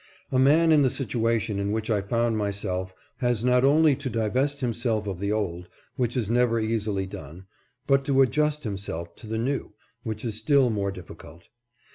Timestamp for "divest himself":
4.09-5.05